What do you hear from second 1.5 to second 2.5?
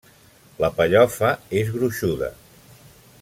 és gruixuda.